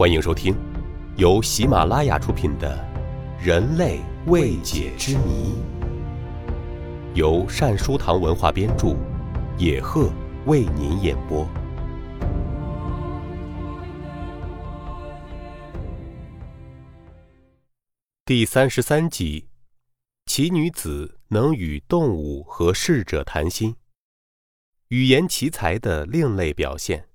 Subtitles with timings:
[0.00, 0.56] 欢迎收听
[1.18, 2.74] 由喜马拉雅出品的
[3.46, 5.52] 《人类未解之谜》，
[7.14, 8.96] 由善书堂文化编著，
[9.58, 10.10] 野鹤
[10.46, 11.46] 为您演播。
[18.24, 19.48] 第三十三集：
[20.24, 23.76] 奇女子能与动物和逝者谈心，
[24.88, 27.09] 语言奇才的另类表现。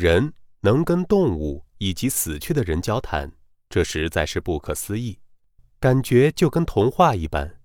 [0.00, 3.30] 人能跟动物以及死去的人交谈，
[3.68, 5.18] 这实在是不可思议，
[5.78, 7.60] 感觉就跟童话一般。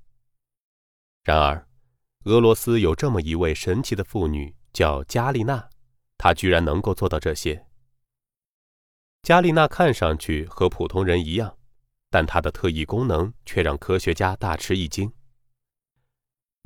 [1.23, 1.65] 然而，
[2.25, 5.69] 俄罗斯有这么一位神奇的妇女，叫加丽娜，
[6.17, 7.65] 她居然能够做到这些。
[9.21, 11.57] 加丽娜看上去和普通人一样，
[12.09, 15.09] 但她的特异功能却让科学家大吃一惊。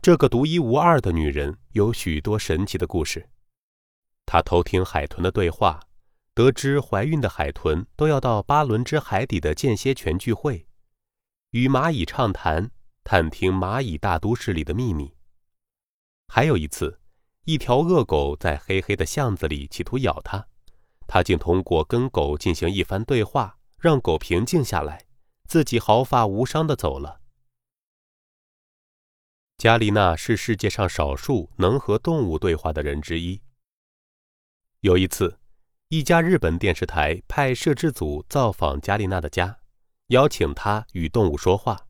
[0.02, 3.30] 这个独一无二的女人有许多神奇的故事。
[4.32, 5.80] 他偷听海豚的对话，
[6.36, 10.67] 得知怀孕的海豚都要到巴伦支海底的间歇泉聚会，
[11.50, 12.70] 与蚂蚁畅谈，
[13.03, 15.16] 探听蚂蚁大都市里的秘密。
[16.28, 17.00] 还有一次，
[17.45, 20.46] 一条恶狗在黑黑的巷子里企图咬他，
[21.08, 25.08] 他竟通过跟狗进行一番对话，让狗平静下来，
[25.48, 27.22] 自己毫发无伤地走了。
[29.58, 33.42] 加丽娜是世界上少数能和动物对话的人之一。
[34.81, 35.38] 有一次，
[35.89, 39.59] 一家日本电视台派摄制组造访加丽娜的家，
[40.08, 41.88] 邀请她与动物说话，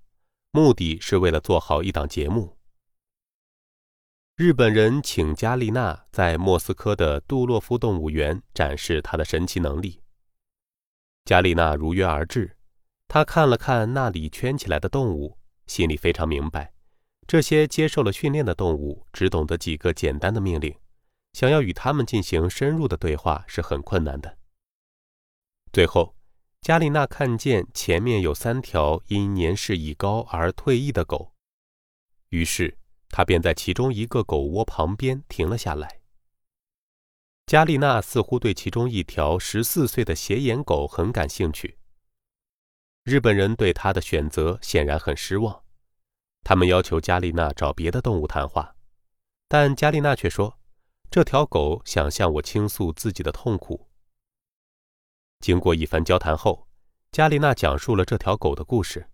[0.49, 2.57] 目的是为了做好一档节目。
[4.35, 10.01] 日本人请加丽娜在莫斯科的杜洛夫动物园展示她的神奇能力。
[11.25, 12.57] 加丽娜如约而至，
[13.07, 16.73] 她看了看那里圈起来的动物，心里非常明白，
[17.27, 20.75] 这些接受了训练的动物只懂得几个简单的命令。
[21.39, 24.37] 想要与他们进行深入的对话是很困难的。
[25.71, 26.13] 最后，
[26.59, 31.33] 加丽娜看见前面有三条因年事已高而退役的狗，
[32.27, 36.01] 于是她便在其中一个狗窝旁边停了下来。
[37.45, 41.77] 加丽娜似乎对其中一条十四岁的斜眼狗很感兴趣。
[43.05, 45.63] 日本人对她的选择显然很失望，
[46.43, 48.75] 他们要求加丽娜找别的动物谈话，
[49.47, 50.58] 但加丽娜却说。
[51.11, 53.87] 这条狗想向我倾诉自己的痛苦。
[55.39, 56.67] 经过一番交谈后，
[57.11, 59.09] 加丽娜讲述了这条狗的故事。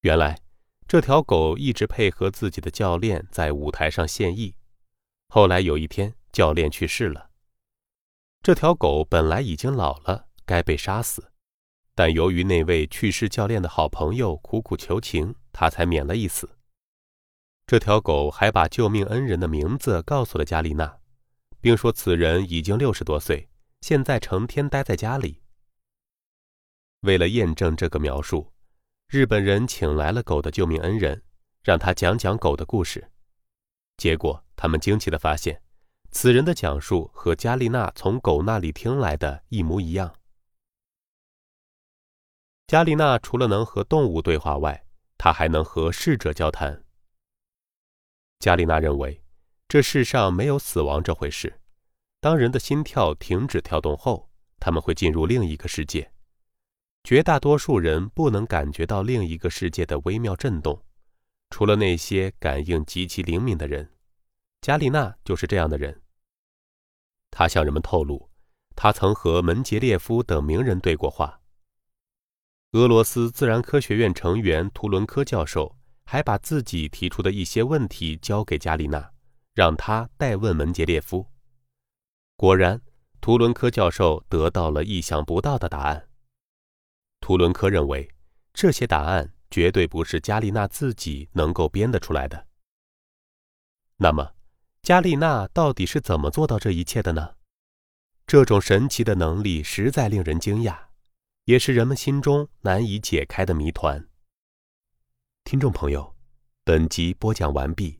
[0.00, 0.40] 原来，
[0.86, 4.54] 这条狗一直配合自己的教练在舞台上献艺。
[5.28, 7.28] 后来有一天，教练去世了。
[8.42, 11.30] 这条狗本来已经老了，该被杀死，
[11.94, 16.56] 但由于那位去世教练的好朋友苦苦求情，他才免了一死。
[17.68, 21.00] 这条狗还把救命恩人的名字告诉了加丽娜，
[21.60, 23.46] 并说此人已经六十多岁，
[23.82, 25.42] 现在成天待在家里。
[27.00, 28.50] 为了验证这个描述，
[29.08, 31.22] 日本人请来了狗的救命恩人，
[31.62, 33.06] 让他讲讲狗的故事。
[33.98, 35.60] 结果，他们惊奇地发现，
[36.10, 40.14] 此人的讲述和加丽娜从狗那里听来的一模一样。
[42.66, 44.86] 加丽娜除了能和动物对话外，
[45.18, 46.82] 她还能和逝者交谈。
[48.40, 49.20] 加丽娜认为，
[49.66, 51.60] 这世上没有死亡这回事。
[52.20, 56.12] 当人的心跳停止跳动后，他们会进入另一个世界。
[57.04, 60.84] 绝大多数人不能感觉到另一个世界的微妙震动，
[61.50, 63.92] 除了那些感应极其灵敏的人。
[64.60, 66.02] 加丽娜就是这样的人。
[67.30, 68.28] 他向人们透露，
[68.74, 71.40] 他曾和门捷列夫等名人对过话。
[72.72, 75.77] 俄罗斯自然科学院成员图伦科教授。
[76.10, 79.12] 还把自己提出的一些问题交给加丽娜，
[79.52, 81.26] 让她代问门捷列夫。
[82.34, 82.80] 果然，
[83.20, 86.08] 图伦科教授得到了意想不到的答案。
[87.20, 88.08] 图伦科认为，
[88.54, 92.46] 这些答案绝对不是加丽娜自己能够编得出来的。
[93.98, 94.32] 那么，
[94.80, 97.34] 加丽娜到底是怎么做到这一切的呢？
[98.26, 100.74] 这种神奇的能力实在令人惊讶，
[101.44, 104.08] 也是人们心中难以解开的谜团。
[105.48, 106.14] 听众朋友，
[106.62, 107.98] 本集播讲完毕，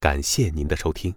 [0.00, 1.14] 感谢您的收听。